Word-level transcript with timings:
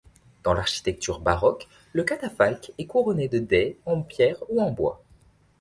Dans 0.41 0.55
l'architecture 0.55 1.19
baroque 1.19 1.67
le 1.93 2.03
catafalque 2.03 2.71
est 2.79 2.87
couronné 2.87 3.27
de 3.27 3.37
dais 3.37 3.77
en 3.85 4.01
pierre 4.01 4.41
ou 4.49 4.59
bois. 4.71 5.03